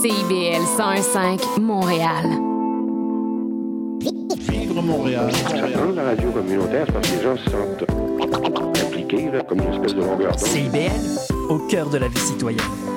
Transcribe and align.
CIBL 0.00 0.62
101.5 0.78 1.60
Montréal. 1.60 2.24
Vivre 4.48 4.80
Montréal. 4.80 5.28
Dans 5.74 5.92
la 5.92 6.04
radio 6.04 6.30
communautaire, 6.30 6.86
parce 6.92 7.10
que 7.10 7.16
les 7.16 7.22
gens 7.22 7.36
se 7.36 7.50
sentent 7.50 7.84
impliqués 8.86 9.28
là, 9.32 9.40
comme 9.42 9.58
une 9.58 9.74
espèce 9.74 9.96
de 9.96 10.02
longueur. 10.02 10.38
CIBL, 10.38 10.92
au 11.48 11.58
cœur 11.66 11.90
de 11.90 11.98
la 11.98 12.06
vie 12.06 12.20
citoyenne. 12.20 12.87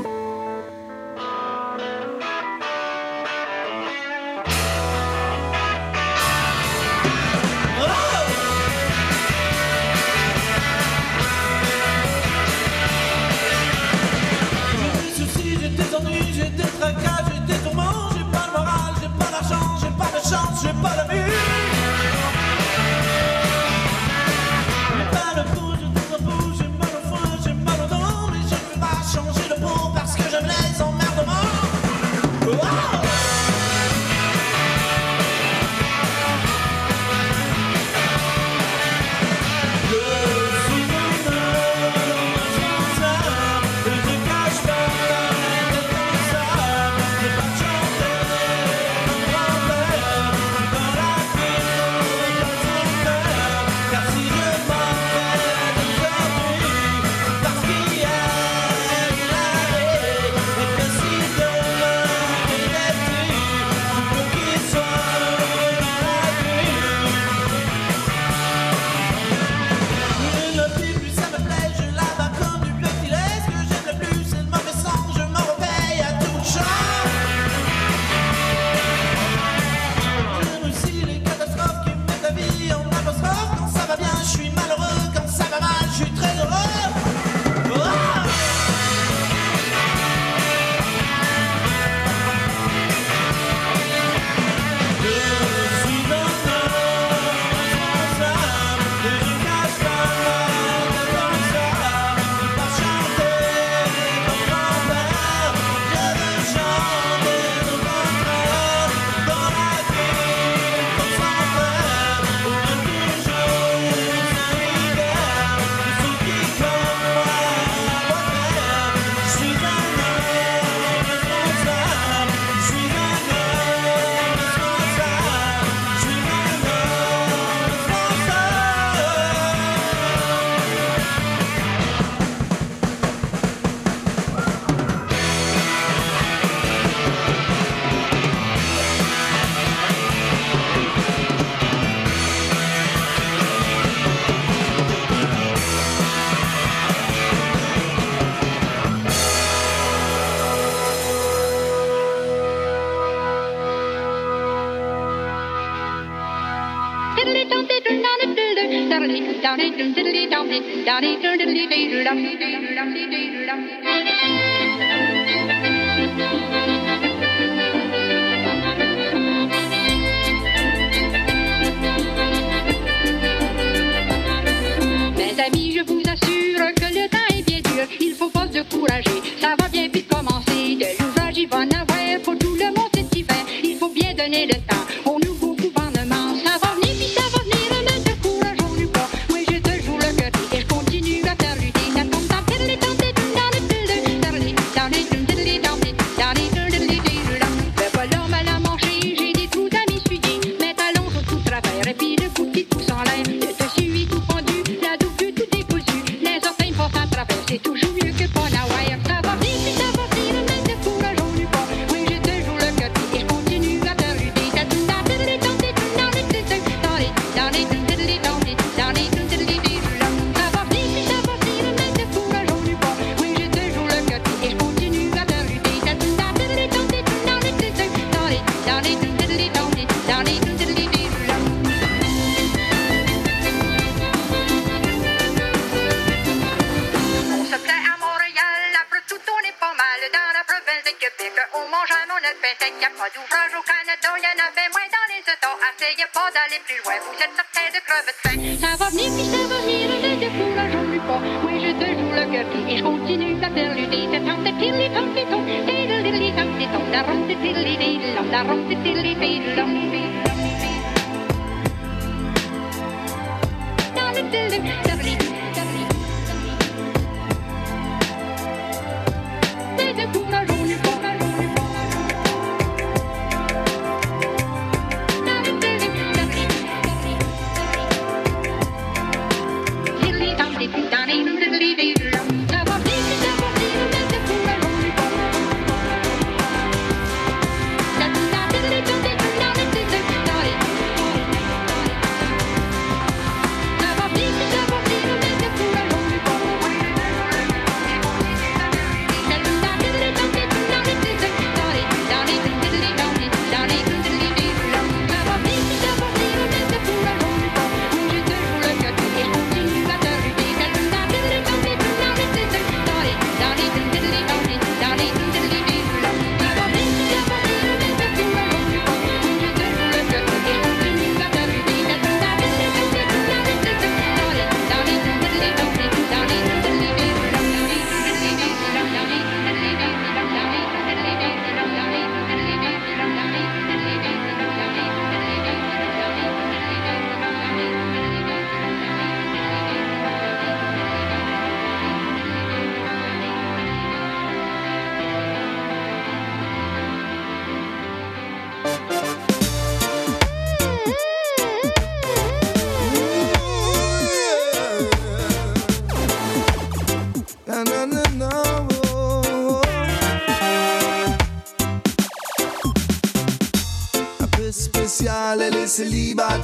Mes 175.18 175.40
amis, 175.40 175.74
je 175.78 175.84
vous 175.84 176.02
assure 176.02 176.74
que 176.76 176.86
le 176.86 177.10
temps 177.10 177.18
est 177.30 177.46
bien 177.46 177.60
dur, 177.60 177.88
il 178.00 178.14
faut 178.14 178.30
pas 178.30 178.48
se 178.48 178.54
décourager, 178.54 179.22
ça 179.40 179.56
va 179.60 179.68
bien 179.68 179.90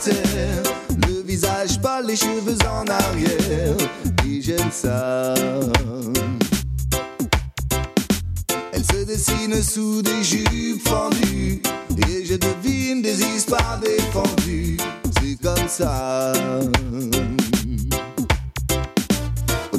Le 0.06 1.24
visage 1.26 1.82
pâle, 1.82 2.06
les 2.06 2.16
cheveux 2.16 2.58
en 2.70 2.86
arrière. 2.86 3.76
Et 4.28 4.42
j'aime 4.42 4.70
ça. 4.72 5.34
Elle 8.72 8.84
se 8.84 9.06
dessine 9.06 9.64
sous 9.64 10.04
des 10.04 10.24
jupes 10.24 10.88
fendues. 10.88 11.62
Et 12.08 12.26
je 12.26 12.36
devine 12.36 13.02
des 13.02 13.24
histoires 13.24 13.80
défendues. 13.82 14.78
C'est 15.20 15.42
comme 15.42 15.68
ça. 15.68 16.32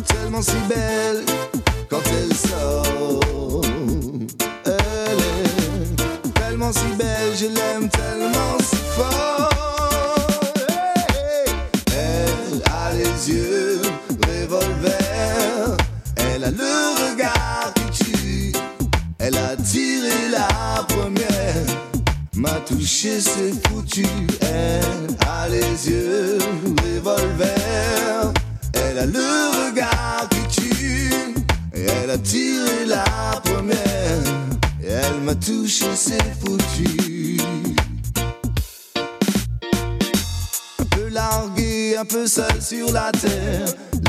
Tellement 0.08 0.42
si 0.42 0.56
belle 0.68 1.27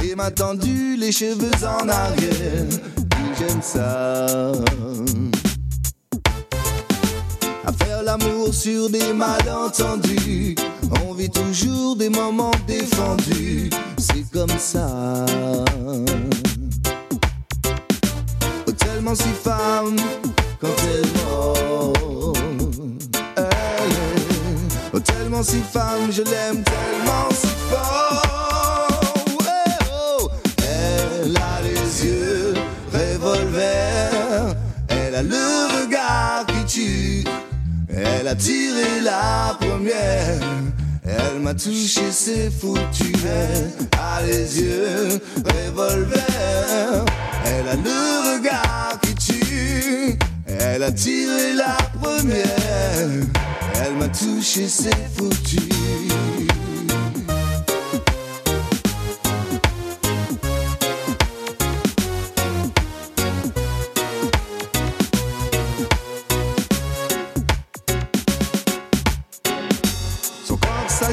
les 0.01 0.15
mains 0.15 0.31
tendues, 0.31 0.97
les 0.97 1.11
cheveux 1.11 1.51
en 1.63 1.87
arrière, 1.87 2.65
j'aime 3.37 3.61
ça. 3.61 4.51
À 7.65 7.71
faire 7.83 8.03
l'amour 8.03 8.53
sur 8.53 8.89
des 8.89 9.13
malentendus, 9.13 10.55
on 11.07 11.13
vit 11.13 11.29
toujours 11.29 11.95
des 11.95 12.09
moments 12.09 12.51
défendus, 12.67 13.69
c'est 13.97 14.29
comme 14.31 14.57
ça. 14.57 15.25
Oh, 18.67 18.71
tellement 18.71 19.15
si 19.15 19.29
femme 19.43 19.95
quand 20.59 20.75
elle 20.93 21.05
oh, 21.31 22.33
tellement 24.99 25.43
si 25.43 25.59
femme, 25.59 26.11
je 26.11 26.23
l'aime 26.23 26.63
tellement 26.63 27.29
si 27.31 27.47
fort. 27.69 28.48
A 38.29 38.35
tiré 38.35 39.01
la 39.01 39.57
première. 39.59 40.39
Elle 41.03 41.39
m'a 41.41 41.55
touché, 41.55 42.11
c'est 42.11 42.51
foutu. 42.51 43.11
Elle 43.25 43.71
a 43.99 44.21
les 44.21 44.61
yeux 44.61 45.19
revolver. 45.37 47.05
Elle 47.43 47.67
a 47.67 47.75
le 47.75 48.35
regard 48.35 48.99
qui 49.01 49.15
tue. 49.15 50.19
Elle 50.45 50.83
a 50.83 50.91
tiré 50.91 51.53
la 51.55 51.77
première. 51.99 53.09
Elle 53.83 53.95
m'a 53.95 54.09
touché, 54.09 54.67
c'est 54.67 55.09
foutu. 55.17 55.67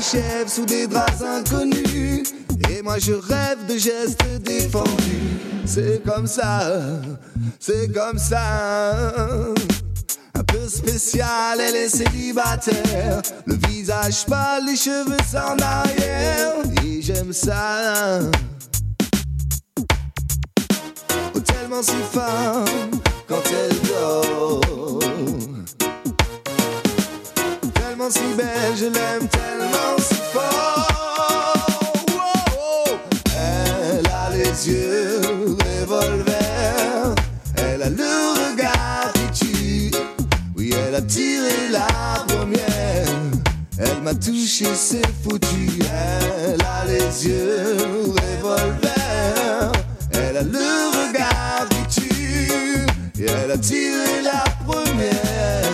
Sous 0.00 0.66
des 0.66 0.86
draps 0.86 1.22
inconnus. 1.22 2.22
Et 2.70 2.82
moi 2.82 2.98
je 2.98 3.12
rêve 3.12 3.66
de 3.66 3.78
gestes 3.78 4.24
défendus. 4.42 5.40
C'est 5.64 6.02
comme 6.04 6.26
ça, 6.26 6.60
c'est 7.58 7.92
comme 7.92 8.18
ça. 8.18 9.54
Un 10.34 10.44
peu 10.44 10.68
spécial, 10.68 11.60
elle 11.60 11.76
est 11.76 11.88
célibataire. 11.88 13.22
Le 13.46 13.54
visage 13.68 14.26
pâle, 14.26 14.66
les 14.66 14.76
cheveux 14.76 15.16
en 15.34 15.56
arrière. 15.62 16.54
Et 16.84 17.00
j'aime 17.00 17.32
ça. 17.32 18.20
Oh, 21.34 21.40
tellement 21.40 21.82
si 21.82 21.96
femme 22.12 22.64
quand 23.26 23.42
elle 23.50 23.76
dort 23.88 24.60
tellement 27.96 28.10
si 28.10 28.34
belle, 28.36 28.76
je 28.76 28.84
l'aime 28.86 29.28
tellement 29.28 29.65
a 40.96 41.02
tiré 41.02 41.68
la 41.70 41.86
première. 42.26 43.06
Elle 43.78 44.02
m'a 44.02 44.14
touché, 44.14 44.64
c'est 44.74 45.06
foutu. 45.22 45.68
Elle 45.82 46.60
a 46.62 46.86
les 46.86 47.28
yeux 47.28 47.76
revolver, 48.16 49.72
elle 50.12 50.36
a 50.38 50.42
le 50.42 50.70
regard 50.98 51.68
qui 51.68 52.00
tue. 52.00 52.86
Et 53.22 53.26
elle 53.26 53.50
a 53.50 53.58
tiré 53.58 54.22
la 54.24 54.44
première. 54.64 55.70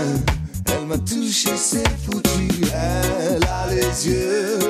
Elle 0.74 0.86
m'a 0.86 0.98
touché, 0.98 1.50
c'est 1.56 1.88
foutu. 2.04 2.48
Elle 2.74 3.44
a 3.44 3.66
les 3.70 4.08
yeux 4.08 4.61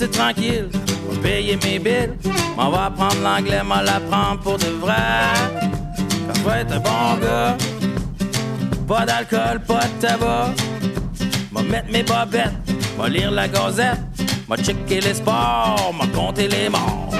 rester 0.00 0.18
tranquille. 0.18 0.68
Vais 1.10 1.18
payer 1.18 1.58
mes 1.64 1.78
billes. 1.78 2.14
M'en 2.56 2.70
va 2.70 2.86
apprendre 2.86 3.16
l'anglais, 3.22 3.62
m'en 3.62 3.80
l'apprendre 3.80 4.40
pour 4.40 4.58
de 4.58 4.66
vrai. 4.80 4.94
Quand 6.44 6.52
être 6.52 6.72
un 6.72 6.80
bon 6.80 7.20
gars. 7.20 7.56
Pas 8.88 9.06
d'alcool, 9.06 9.60
pas 9.66 9.80
de 9.80 10.06
tabac. 10.06 10.50
M'a 11.52 11.62
mettre 11.62 11.92
mes 11.92 12.02
bobettes. 12.02 12.52
M'a 12.98 13.08
lire 13.08 13.30
la 13.30 13.48
gazette. 13.48 13.98
M'a 14.48 14.56
checker 14.56 15.00
les 15.00 15.14
sports. 15.14 15.92
M'a 15.98 16.06
compter 16.06 16.48
les 16.48 16.68
morts. 16.68 17.10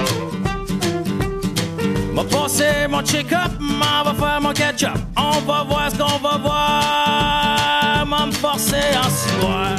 M'a 2.13 2.23
passé 2.25 2.87
mon 2.89 3.01
check-up, 3.01 3.51
m'en 3.59 4.03
va 4.03 4.13
faire 4.13 4.41
mon 4.41 4.51
catch-up. 4.51 4.97
On 5.15 5.39
va 5.47 5.63
voir 5.63 5.89
ce 5.89 5.97
qu'on 5.97 6.19
va 6.19 6.37
voir. 6.37 8.05
M'a 8.05 8.25
me 8.25 8.31
forcer 8.31 8.97
en 8.97 9.09
soir. 9.39 9.75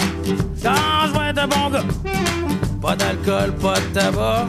Quand 0.62 1.08
je 1.08 1.18
vais 1.18 1.28
être 1.30 1.38
un 1.38 1.48
bon 1.48 1.70
gars. 1.70 2.31
Pas 2.82 2.96
d'alcool, 2.96 3.52
pas 3.62 3.78
de 3.78 3.86
tabac. 3.94 4.46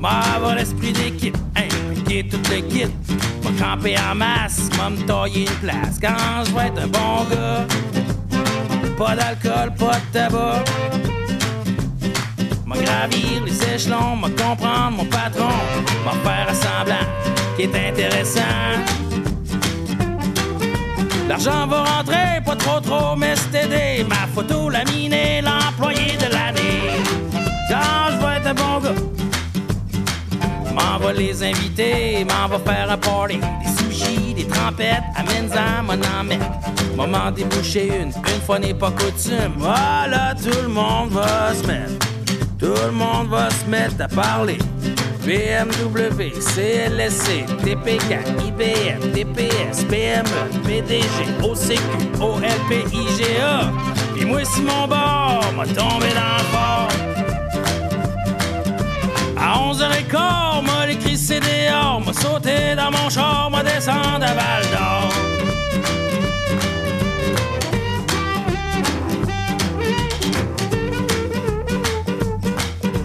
M'a 0.00 0.20
avoir 0.34 0.56
l'esprit 0.56 0.92
d'équipe, 0.92 1.36
impliquer 1.54 2.26
toute 2.28 2.48
l'équipe. 2.50 2.90
M'a 3.44 3.50
camper 3.64 3.96
en 3.96 4.16
masse, 4.16 4.68
m'a 4.76 4.90
me 4.90 4.98
une 5.28 5.44
place. 5.62 5.98
Quand 6.00 6.44
je 6.44 6.52
vais 6.52 6.66
être 6.66 6.82
un 6.82 6.88
bon 6.88 7.24
gars. 7.30 7.66
Pas 8.98 9.14
d'alcool, 9.14 9.72
pas 9.78 9.98
de 9.98 10.12
tabac. 10.12 10.64
M'a 12.66 12.76
gravir 12.76 13.44
les 13.44 13.74
échelons, 13.74 14.16
m'a 14.16 14.28
comprendre 14.30 14.96
mon 14.96 15.04
patron, 15.04 15.54
m'a 16.04 16.12
faire 16.28 16.54
semblant 16.54 17.06
qui 17.56 17.62
est 17.62 17.88
intéressant. 17.88 18.40
L'argent 21.28 21.66
va 21.66 21.84
rentrer, 21.84 22.40
pas 22.44 22.56
trop 22.56 22.80
trop, 22.80 23.16
mais 23.16 23.34
c'est. 23.36 24.04
Ma 24.08 24.26
photo 24.34 24.68
laminée, 24.68 25.40
l'employé 25.42 26.16
de 26.16 26.25
un 28.46 28.54
va 30.98 31.12
les 31.12 31.42
inviter, 31.42 32.24
m'en 32.24 32.48
va 32.48 32.58
faire 32.58 32.90
un 32.90 32.96
party. 32.96 33.38
Des 33.38 33.82
sushis, 33.82 34.34
des 34.34 34.44
tempête, 34.44 35.02
amène-en, 35.14 35.82
mon 35.82 36.24
mettre. 36.24 36.46
Moment 36.96 37.30
déboucher 37.30 37.88
une, 37.88 38.08
une 38.08 38.40
fois 38.44 38.58
n'est 38.58 38.74
pas 38.74 38.90
coutume. 38.90 39.54
Voilà, 39.58 40.34
tout 40.34 40.62
le 40.62 40.68
monde 40.68 41.10
va 41.10 41.54
se 41.54 41.66
mettre. 41.66 42.06
Tout 42.58 42.74
le 42.86 42.92
monde 42.92 43.28
va 43.28 43.50
se 43.50 43.66
mettre 43.66 44.02
à 44.02 44.08
parler. 44.08 44.58
BMW, 45.24 46.30
CLSC, 46.40 47.44
TP4, 47.64 48.46
IBM, 48.46 49.12
TPS, 49.12 49.84
PME, 49.90 50.62
PDG, 50.64 51.06
OCQ, 51.42 52.22
OLP, 52.22 52.86
IGA. 52.92 53.72
Puis 54.14 54.24
moi, 54.24 54.44
si 54.44 54.62
mon 54.62 54.86
bord 54.86 55.52
m'a 55.56 55.66
tombé 55.66 56.08
dans 56.14 56.36
le 56.38 56.44
fort. 56.52 56.95
À 59.36 59.58
11h15, 59.58 60.64
m'a 60.64 60.90
écrit 60.90 61.16
CDR, 61.16 62.00
m'a 62.04 62.12
sauté 62.12 62.74
dans 62.74 62.90
mon 62.90 63.08
char, 63.10 63.50
m'a 63.50 63.62
descendu 63.62 64.24
à 64.24 64.34
Val 64.34 64.64
d'Or. 64.72 65.12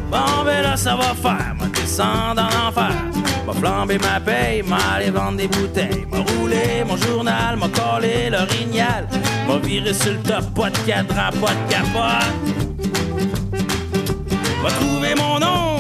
Bon, 0.10 0.44
ben 0.46 0.62
là, 0.64 0.78
ça 0.78 0.96
va 0.96 1.14
faire, 1.14 1.56
m'a 1.60 1.68
descendre 1.68 2.42
en 2.42 2.68
enfer. 2.68 2.92
M'a 3.46 3.54
flambé 3.54 3.98
ma 3.98 4.20
paye, 4.20 4.64
m'a 4.64 4.78
allé 4.96 5.10
vendre 5.10 5.38
des 5.38 5.48
bouteilles. 5.48 6.06
M'a 6.12 6.20
roulé 6.20 6.84
mon 6.88 6.96
journal, 6.98 7.58
m'a 7.58 7.68
collé 7.68 8.30
l'orignal. 8.30 9.08
M'a 9.48 9.58
viré 9.58 9.94
sur 9.94 10.12
le 10.14 10.20
top, 10.20 10.54
pas 10.56 10.70
de 10.70 10.78
cadran, 10.80 11.32
pas 11.42 11.54
de 11.54 11.72
capote. 11.72 12.62
Va 14.64 14.70
trouver 14.70 15.16
mon 15.16 15.40
nom 15.40 15.71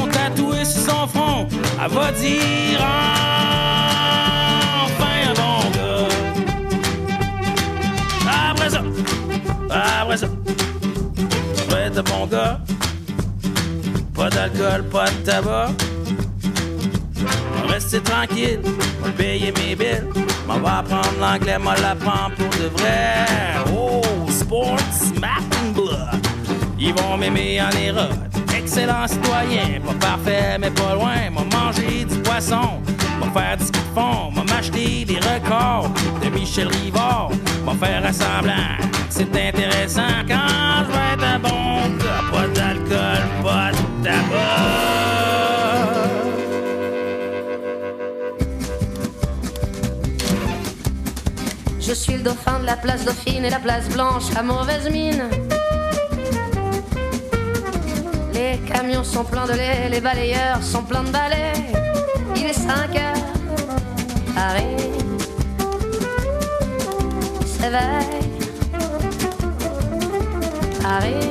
front. 1.13 1.47
Elle 1.83 1.91
va 1.91 2.11
dire 2.11 2.79
enfin 4.85 5.15
un 5.29 5.33
bon 5.33 5.57
gars. 5.75 6.09
Après 8.51 8.69
ça, 8.69 8.81
après 9.69 10.17
ça, 10.17 10.27
vais 11.69 11.83
être 11.87 11.99
un 11.99 12.03
bon 12.03 12.27
gars. 12.27 12.59
Pas 14.13 14.29
d'alcool, 14.29 14.83
pas 14.91 15.09
de 15.09 15.25
tabac. 15.25 15.69
Rester 17.67 18.01
tranquille, 18.01 18.59
va 19.01 19.09
payer 19.11 19.51
mes 19.53 19.75
billes. 19.75 20.03
M'en 20.47 20.59
va 20.59 20.79
apprendre 20.79 21.13
l'anglais, 21.19 21.57
m'en 21.57 21.71
l'apprendre 21.71 22.35
pour 22.37 22.49
de 22.49 22.67
vrai. 22.77 23.25
Oh, 23.73 24.01
sports, 24.29 25.11
math 25.19 25.55
and 25.63 25.71
blood. 25.73 26.27
Ils 26.79 26.93
vont 26.93 27.17
m'aimer 27.17 27.61
en 27.61 27.69
érode. 27.77 28.30
Excellent 28.73 29.05
citoyen, 29.05 29.81
pas 29.85 30.07
parfait, 30.07 30.57
mais 30.57 30.71
pas 30.71 30.93
loin. 30.93 31.29
M'a 31.29 31.43
mangé 31.57 32.05
du 32.05 32.15
poisson, 32.19 32.79
m'a 33.19 33.29
faire 33.37 33.57
du 33.57 33.65
ski 33.65 33.77
de 33.77 33.93
fond, 33.93 34.31
m'a 34.33 34.45
m'acheter 34.45 35.03
des 35.03 35.17
records 35.17 35.91
de 36.23 36.29
Michel 36.29 36.69
Rivard, 36.69 37.31
m'a 37.65 37.73
faire 37.73 38.05
assemblant. 38.05 38.77
C'est 39.09 39.27
intéressant 39.35 40.23
quand 40.25 40.85
je 40.85 40.91
vais 40.93 41.13
être 41.15 41.23
un 41.35 41.39
bon 41.39 41.97
gars. 41.97 42.23
Pas 42.31 42.47
d'alcool, 42.47 43.23
pas 43.43 43.71
de 43.71 44.05
tabac. 44.05 44.61
Je 51.77 51.93
suis 51.93 52.13
le 52.13 52.23
dauphin 52.23 52.59
de 52.61 52.65
la 52.67 52.77
place 52.77 53.03
Dauphine 53.03 53.43
et 53.43 53.49
la 53.49 53.59
place 53.59 53.89
Blanche 53.89 54.33
à 54.33 54.41
mauvaise 54.41 54.89
mine. 54.89 55.27
Les 58.51 58.57
camions 58.57 59.05
sont 59.05 59.23
pleins 59.23 59.45
de 59.45 59.53
lait, 59.53 59.87
les 59.89 60.01
balayeurs 60.01 60.61
sont 60.61 60.83
pleins 60.83 61.03
de 61.03 61.09
balais. 61.09 61.53
Il 62.35 62.47
est 62.47 62.53
5 62.53 62.93
heures, 62.97 63.13
Paris 64.35 64.75
s'éveille. 67.45 68.19
Paris 70.83 71.29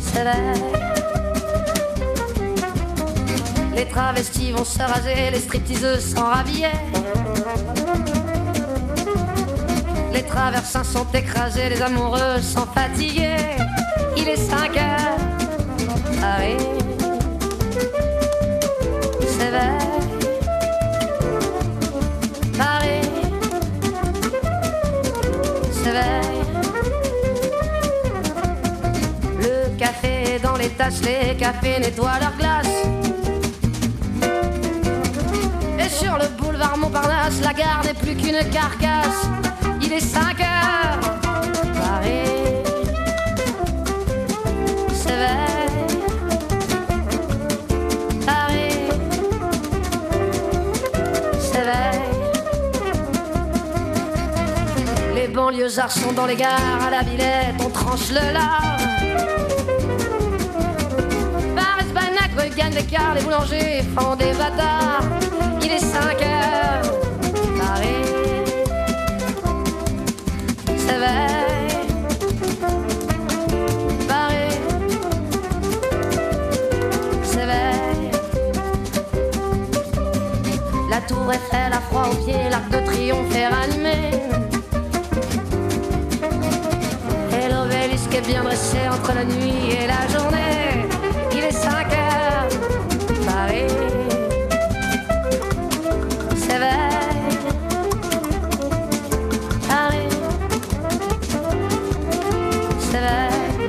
s'éveille. 0.00 0.62
Les 3.74 3.88
travestis 3.88 4.52
vont 4.52 4.64
se 4.64 4.78
raser, 4.78 5.30
les 5.32 5.40
stripteaseuses 5.40 6.14
s'en 6.14 6.26
rhabiller. 6.26 6.68
Les 10.12 10.22
traversins 10.22 10.84
sont 10.84 11.06
écrasés, 11.12 11.68
les 11.68 11.82
amoureux 11.82 12.40
sont 12.40 12.66
fatigués. 12.66 13.56
Il 14.16 14.28
est 14.28 14.36
5 14.36 14.76
heures, 14.76 15.18
Paris 16.20 16.56
s'éveille. 19.26 19.88
Paris 22.56 23.08
s'éveille. 25.72 26.42
Le 29.38 29.76
café 29.78 30.38
dans 30.42 30.56
les 30.56 30.68
tasses, 30.70 31.02
les 31.02 31.36
cafés 31.36 31.80
nettoient 31.80 32.18
leur 32.20 32.36
glace. 32.38 32.66
Et 35.78 35.88
sur 35.88 36.16
le 36.18 36.28
boulevard 36.40 36.76
Montparnasse, 36.78 37.40
la 37.42 37.52
gare 37.52 37.82
n'est 37.84 37.94
plus 37.94 38.14
qu'une 38.14 38.38
carcasse. 38.50 39.26
Il 39.80 39.92
est 39.92 40.00
5 40.00 40.40
heures, 40.40 41.00
banlieusards 55.32 55.90
sont 55.90 56.12
dans 56.12 56.26
les 56.26 56.36
gares, 56.36 56.86
à 56.86 56.90
la 56.90 57.02
Villette, 57.02 57.54
on 57.64 57.70
tranche 57.70 58.10
le 58.10 58.32
lard. 58.32 58.76
Paris, 61.56 61.92
Banac, 61.94 62.30
Regan, 62.36 62.70
Descartes, 62.70 63.16
les 63.16 63.22
boulangers 63.22 63.82
font 63.96 64.14
des 64.16 64.32
bâtards. 64.32 65.04
Il 65.62 65.70
est 65.70 65.78
5 65.78 66.22
heures, 66.22 66.82
Paris 67.58 68.04
s'éveille. 70.76 71.86
Paris 74.08 74.58
s'éveille. 77.24 78.10
La 80.90 81.00
tour 81.08 81.32
Eiffel 81.32 81.72
a 81.72 81.80
froid 81.80 82.08
aux 82.10 82.24
pieds, 82.24 82.50
l'arc 82.50 82.68
de 82.70 82.84
triomphe 82.84 83.34
est 83.34 83.48
ranimé. 83.48 84.21
Bien 88.26 88.42
dressé 88.42 88.78
entre 88.90 89.14
la 89.14 89.24
nuit 89.24 89.70
et 89.70 89.86
la 89.86 90.06
journée. 90.08 90.86
Il 91.32 91.38
est 91.38 91.52
5 91.52 91.70
heures, 91.92 92.48
Paris 93.26 93.68
s'éveille. 96.36 97.38
Paris 99.68 100.08
s'éveille. 102.90 103.68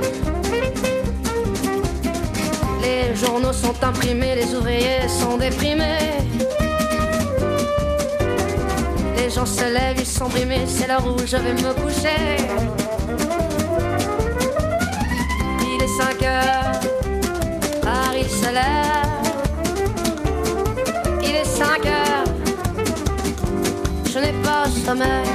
Les 2.82 3.16
journaux 3.16 3.52
sont 3.52 3.74
imprimés, 3.82 4.34
les 4.36 4.54
ouvriers 4.54 5.08
sont 5.08 5.36
déprimés. 5.38 6.18
Les 9.16 9.30
gens 9.30 9.46
se 9.46 9.64
lèvent, 9.64 9.98
ils 9.98 10.06
sont 10.06 10.28
brimés, 10.28 10.66
c'est 10.66 10.86
l'heure 10.86 11.04
où 11.06 11.18
je 11.26 11.36
vais 11.36 11.54
me 11.54 11.72
coucher. 11.74 12.73
stomach 24.84 25.33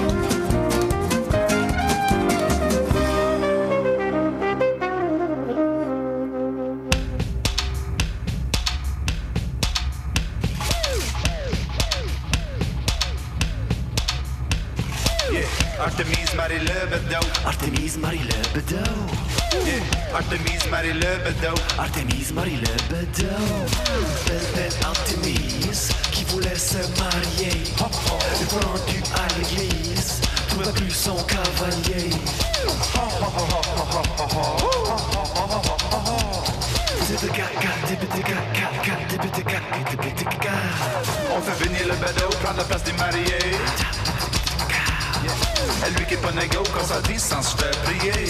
qui 46.09 46.17
pas 46.17 46.31
négo, 46.31 46.63
quand 46.73 46.85
ça 46.85 46.99
dit 47.01 47.19
sans 47.19 47.41
se 47.41 47.55
faire 47.55 47.71
prier. 47.83 48.25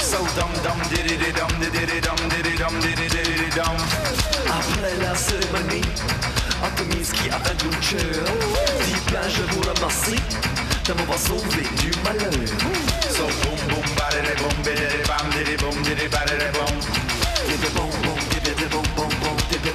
So 0.00 0.18
dum 0.36 0.52
dum 0.62 0.80
diddy 0.90 1.32
dum 1.32 1.52
diddy 1.60 2.00
dum 2.00 2.16
diddy 2.30 2.56
dum 2.56 2.80
diddy 2.80 3.08
diddy 3.08 3.50
dum. 3.54 3.76
Après 4.48 4.94
la 5.02 5.14
cérémonie, 5.14 5.84
Artemis 6.62 7.08
qui 7.12 7.28
a 7.28 7.36
un 7.36 7.54
doux 7.60 7.76
cœur 7.80 8.24
dit 8.84 9.00
bien 9.08 9.24
je 9.28 9.42
vous 9.52 9.60
remercie 9.60 10.22
de 10.86 10.92
m'avoir 10.94 11.18
sauvé 11.18 11.64
du 11.80 11.92
malheur. 12.02 12.48
So 13.10 13.26
boom 13.42 13.60
boom 13.68 13.86
badidi 13.98 14.32
boom 14.40 14.56
bididi 14.62 15.00
bam 15.06 15.26
diddy 15.32 15.56
boom 17.74 17.93
Y'a 19.54 19.60
pas 19.60 19.70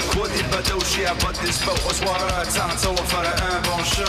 de 0.00 0.06
quoi, 0.14 0.28
t'es 0.28 0.44
pas 0.44 0.62
d'eau, 0.68 0.78
j'suis 0.84 1.06
à 1.06 1.14
votre 1.14 1.40
dispo. 1.40 1.72
Au 1.88 1.92
soir 1.94 2.18
à 2.38 2.44
temps, 2.44 2.90
on 2.90 2.94
va 2.94 3.02
faire 3.04 3.34
un 3.50 3.60
bon 3.62 3.82
show. 3.84 4.04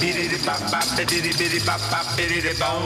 Biddy 0.00 0.36
bop 0.44 0.60
bop, 0.70 0.86
biddy 0.96 1.20
biddy 1.20 1.58
bop 1.60 1.80
bop, 1.90 2.06
biddy 2.16 2.52
bom. 2.58 2.82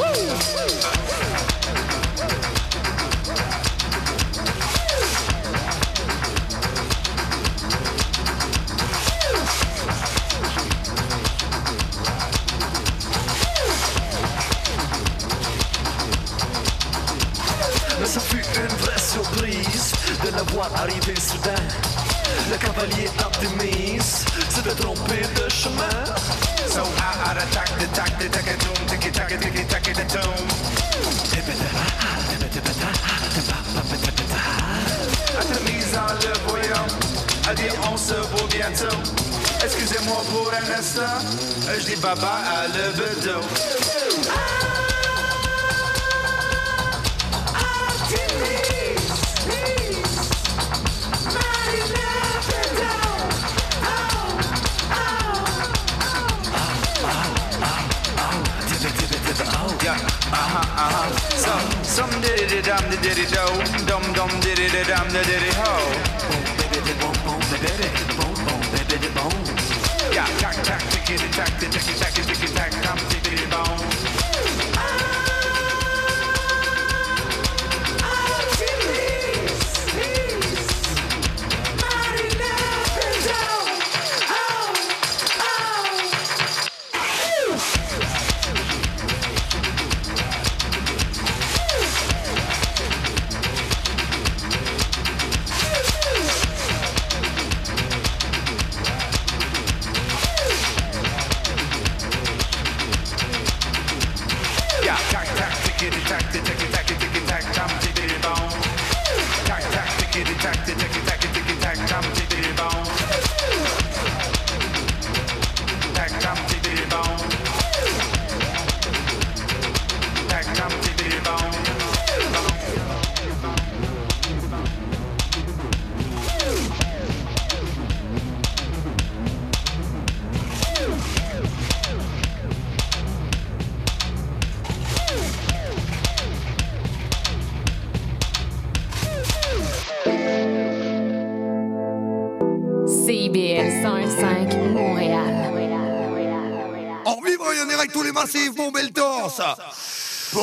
Je 42.02 42.08
dis 42.08 42.14
baba 42.16 42.34
à 42.44 42.66
le 42.68 42.90
bedeau. 42.96 43.40
Yeah, 59.82 59.98
uh-huh, 60.30 60.78
uh-huh. 60.78 61.08
So, 61.34 61.52
some 61.82 62.20
diddy 62.20 62.46
diddy 62.46 62.62
dum 62.62 62.84
diddy 63.02 63.26
do, 63.26 63.44
dum 63.86 64.02
dum 64.12 64.30
diddy 64.40 64.68
diddy 64.70 64.84
dum 64.84 65.08
diddy 65.08 65.50
ho. 65.58 65.72
Yeah, 67.62 68.01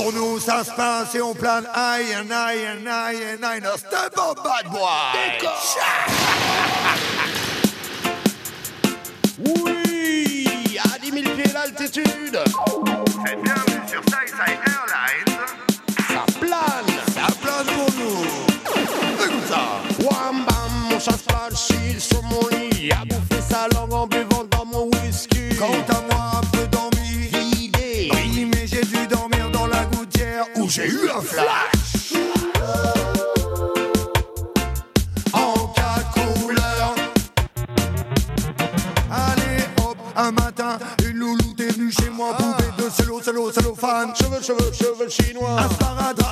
Pour 0.10 0.18
nous, 0.18 0.40
ça 0.40 0.64
se 0.64 0.72
passe 0.72 1.14
et 1.14 1.22
on 1.22 1.36
plane 1.36 1.68
aïe, 1.72 2.16
aïe, 2.16 2.32
aïe, 2.32 2.88
aïe, 2.88 3.18
aïe, 3.44 3.62
no 3.62 3.78
step 3.78 4.18
up, 4.18 4.40
bad 4.44 4.72
boy. 4.72 4.90
Oui, 9.38 10.80
à 10.84 10.98
10 10.98 11.12
000 11.12 11.36
pieds 11.36 11.54
d'altitude. 11.54 12.40
C'est 13.24 13.36
bienvenue 13.36 13.88
sur 13.88 14.02
Side 14.06 14.60
Airlines. 14.66 15.59
Où 30.56 30.70
j'ai 30.70 30.88
eu 30.88 31.10
un 31.10 31.22
flash. 31.22 32.14
En 35.34 35.68
quatre 35.68 36.12
couleurs. 36.12 36.96
Allez 39.12 39.64
hop, 39.84 39.98
un 40.16 40.32
matin, 40.32 40.78
une 41.06 41.18
louloute 41.18 41.60
est 41.60 41.72
venue 41.74 41.92
chez 41.92 42.10
moi, 42.10 42.36
poupée 42.36 42.84
de 42.84 42.90
cello, 42.90 43.22
cello, 43.22 43.52
cellophane. 43.52 44.14
Cheveux, 44.16 44.42
cheveux, 44.42 44.72
cheveux 44.74 45.10
chinois. 45.10 45.62
Un 45.62 45.70
sparadrap, 45.70 46.29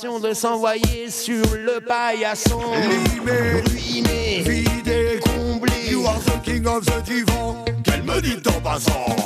de 0.00 0.32
s'envoyer 0.32 1.10
sur 1.10 1.42
le 1.56 1.80
paillasson. 1.80 2.60
Limé, 2.88 3.62
Ruiné, 3.66 4.42
vidé, 4.42 5.18
comblé. 5.24 5.72
You 5.90 6.06
are 6.06 6.20
the 6.20 6.40
king 6.44 6.64
of 6.68 6.84
the 6.84 7.02
divan. 7.02 7.64
Qu'elle 7.82 8.04
me 8.04 8.20
dit 8.20 8.40
en 8.46 8.60
passant. 8.60 9.16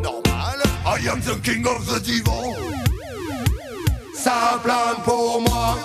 Normal. 0.00 0.62
I 0.86 1.08
am 1.08 1.20
the 1.20 1.40
king 1.42 1.66
of 1.66 1.84
the 1.84 2.00
divan. 2.00 2.54
Ça 4.14 4.60
plane 4.62 5.02
pour 5.04 5.40
moi. 5.40 5.76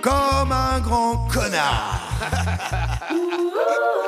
comme 0.00 0.52
un 0.52 0.80
grand 0.80 1.26
connard. 1.28 2.00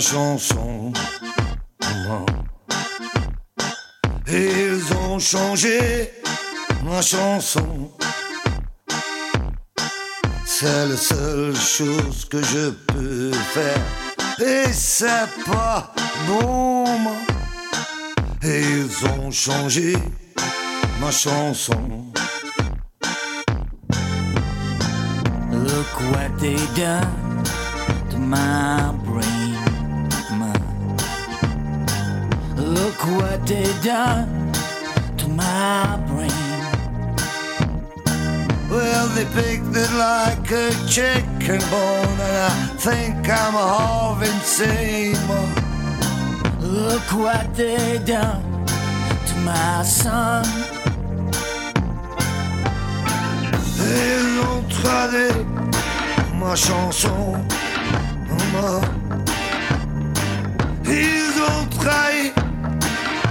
chanson. 0.00 0.92
Ils 4.26 4.82
ont 4.96 5.18
changé 5.18 6.10
ma 6.84 7.02
chanson. 7.02 7.90
C'est 10.46 10.86
la 10.88 10.96
seule 10.96 11.56
chose 11.56 12.26
que 12.30 12.42
je 12.42 12.70
peux 12.70 13.32
faire. 13.32 13.84
Et 14.40 14.72
c'est 14.72 15.28
pas 15.46 15.92
bon. 16.26 16.84
Ils 18.42 18.88
ont 19.18 19.30
changé 19.30 19.96
ma 21.00 21.10
chanson. 21.10 22.10
Look 25.52 25.92
what 26.12 26.38
they 26.40 26.56
done 26.74 27.44
to 28.10 28.18
my 28.18 28.92
brain? 29.04 29.29
Look 32.90 33.06
what 33.22 33.46
they 33.46 33.72
done 33.84 34.52
to 35.18 35.28
my 35.28 35.96
brain. 36.08 36.60
Well, 38.68 39.06
they 39.14 39.26
picked 39.26 39.76
it 39.76 39.92
like 39.94 40.50
a 40.50 40.70
chicken 40.88 41.60
bone, 41.70 42.18
and 42.28 42.38
I 42.50 42.76
think 42.78 43.16
I'm 43.28 43.54
half 43.54 44.20
insane. 44.20 45.14
Look 46.58 47.06
what 47.12 47.54
they 47.54 48.00
done 48.04 48.42
to 48.66 49.34
my 49.44 49.84
son. 49.84 50.44
Ils 53.78 54.36
l'ont 54.36 54.68
traduit 54.68 55.46
ma 56.40 56.56
chanson, 56.56 57.36
maman. 58.28 58.82
Ils 60.86 61.40
ont 61.40 61.66
trahi 61.78 62.39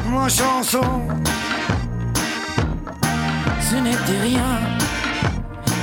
ma 0.09 0.27
chanson. 0.27 1.01
Ce 3.61 3.75
n'était 3.75 4.21
rien 4.21 4.59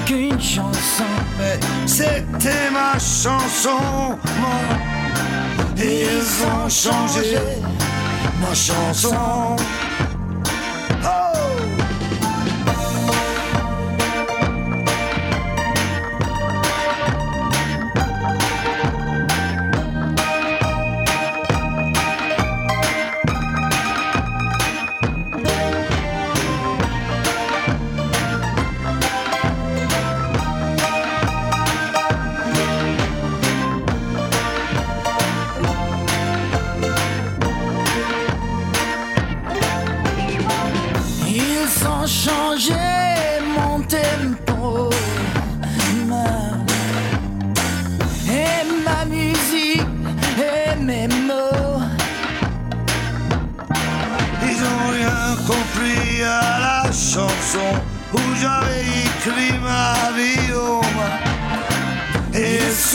qu'une 0.05 0.41
chanson. 0.41 1.05
Mais 1.39 1.59
c'était 1.87 2.71
ma 2.73 2.99
chanson, 2.99 4.19
moi. 4.41 4.59
Et 5.79 6.05
ils 6.05 6.45
ont 6.45 6.69
changé 6.69 7.39
ma 8.41 8.55
chanson. 8.55 9.57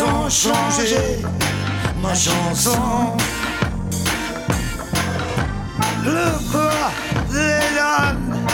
Ont 0.02 0.30
changé 0.30 1.22
ma 2.02 2.14
chanson. 2.14 3.18
Le 6.04 6.52
quoi 6.52 6.92
they 7.30 7.60
done 7.76 8.46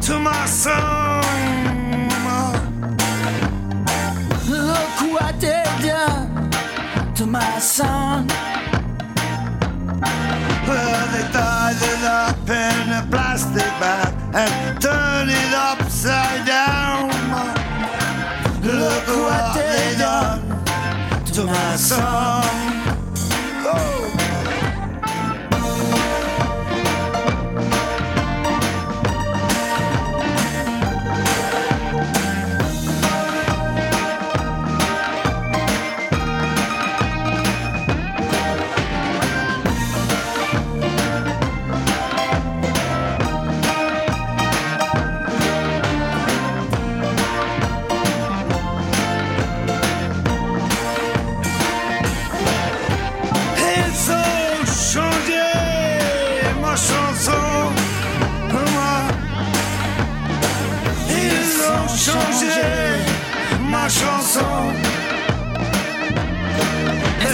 to 0.00 0.18
my 0.18 0.46
song. 0.46 1.22
Look 4.48 5.12
what 5.12 5.40
they 5.40 5.64
done 5.82 6.50
to 7.14 7.26
my 7.26 7.58
son. 7.58 8.26
Well, 10.66 11.06
they 11.12 11.26
tied 11.32 11.82
it 11.92 12.04
up 12.04 12.48
in 12.48 12.92
a 12.92 13.06
plastic 13.10 13.72
bag 13.80 14.12
and 14.34 14.80
turned 14.80 15.30
it 15.30 15.54
upside 15.54 16.46
down. 16.46 17.10
Look 18.62 19.06
what 19.06 19.54
they 19.54 19.96
done 19.98 20.47
to 21.38 21.44
my 21.44 21.76
song. 21.76 22.77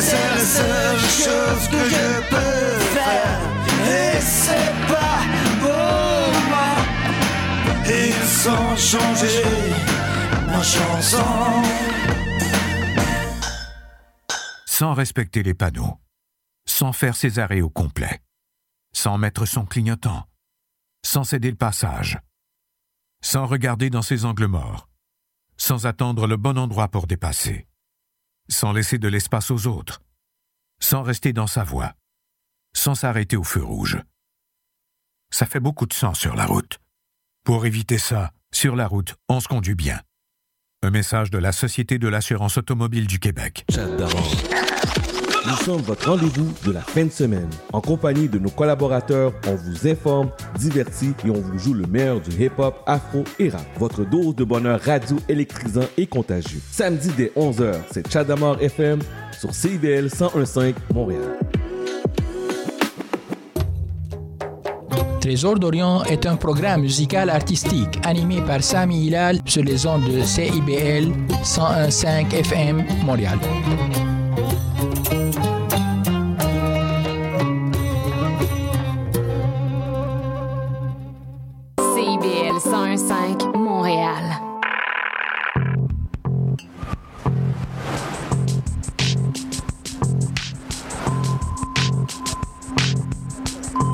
C'est 0.06 0.28
la 0.36 0.44
seule 0.58 1.04
chose 1.22 1.64
que 1.72 1.82
je 1.94 2.06
peux 2.32 2.68
faire. 2.96 3.38
Et 4.00 4.20
c'est 4.20 4.72
pas 4.92 5.20
beau, 5.62 6.24
moi. 6.50 6.72
Ils 7.86 8.48
ont 8.56 8.76
changé. 8.76 9.42
Ma 10.48 10.62
chanson. 10.62 11.94
sans 14.74 14.92
respecter 14.92 15.44
les 15.44 15.54
panneaux, 15.54 16.00
sans 16.66 16.92
faire 16.92 17.14
ses 17.14 17.38
arrêts 17.38 17.60
au 17.60 17.70
complet, 17.70 18.20
sans 18.92 19.18
mettre 19.18 19.46
son 19.46 19.64
clignotant, 19.64 20.24
sans 21.06 21.22
céder 21.22 21.48
le 21.48 21.56
passage, 21.56 22.18
sans 23.22 23.46
regarder 23.46 23.88
dans 23.88 24.02
ses 24.02 24.24
angles 24.24 24.48
morts, 24.48 24.88
sans 25.56 25.86
attendre 25.86 26.26
le 26.26 26.36
bon 26.36 26.58
endroit 26.58 26.88
pour 26.88 27.06
dépasser, 27.06 27.68
sans 28.48 28.72
laisser 28.72 28.98
de 28.98 29.08
l'espace 29.08 29.50
aux 29.50 29.66
autres, 29.66 30.02
sans 30.80 31.02
rester 31.02 31.32
dans 31.32 31.46
sa 31.46 31.64
voie, 31.64 31.94
sans 32.76 32.94
s'arrêter 32.94 33.36
au 33.36 33.44
feu 33.44 33.62
rouge. 33.62 33.98
Ça 35.30 35.46
fait 35.46 35.60
beaucoup 35.60 35.86
de 35.86 35.92
sang 35.92 36.14
sur 36.14 36.36
la 36.36 36.46
route. 36.46 36.78
Pour 37.44 37.66
éviter 37.66 37.98
ça, 37.98 38.32
sur 38.52 38.76
la 38.76 38.86
route, 38.86 39.14
on 39.28 39.40
se 39.40 39.48
conduit 39.48 39.74
bien. 39.74 40.00
Un 40.82 40.90
message 40.90 41.30
de 41.30 41.38
la 41.38 41.52
Société 41.52 41.98
de 41.98 42.08
l'assurance 42.08 42.58
automobile 42.58 43.06
du 43.06 43.18
Québec. 43.18 43.64
Nous 45.46 45.56
sommes 45.56 45.82
votre 45.82 46.08
rendez-vous 46.08 46.50
de 46.64 46.72
la 46.72 46.80
fin 46.80 47.04
de 47.04 47.10
semaine. 47.10 47.50
En 47.72 47.80
compagnie 47.82 48.28
de 48.28 48.38
nos 48.38 48.48
collaborateurs, 48.48 49.32
on 49.46 49.54
vous 49.54 49.86
informe, 49.86 50.30
divertit 50.58 51.12
et 51.24 51.30
on 51.30 51.34
vous 51.34 51.58
joue 51.58 51.74
le 51.74 51.86
meilleur 51.86 52.20
du 52.20 52.30
hip-hop, 52.30 52.82
afro 52.86 53.24
et 53.38 53.50
rap. 53.50 53.66
Votre 53.78 54.04
dose 54.04 54.34
de 54.34 54.44
bonheur 54.44 54.80
radio 54.80 55.16
électrisant 55.28 55.84
et 55.98 56.06
contagieux. 56.06 56.60
Samedi 56.70 57.10
dès 57.16 57.32
11h, 57.36 57.74
c'est 57.92 58.10
Chadamar 58.10 58.62
FM 58.62 59.00
sur 59.38 59.54
CIVL 59.54 60.04
1015 60.04 60.74
Montréal. 60.94 61.38
Trésor 65.20 65.58
d'Orient 65.58 66.04
est 66.04 66.26
un 66.26 66.36
programme 66.36 66.82
musical 66.82 67.28
artistique 67.28 67.98
animé 68.04 68.40
par 68.46 68.62
Sami 68.62 69.06
Hilal 69.06 69.40
sur 69.44 69.62
les 69.62 69.86
ondes 69.86 70.04
de 70.04 70.22
CIBL 70.22 71.12
101.5 71.42 72.34
FM 72.34 72.84
Montréal. 73.04 73.38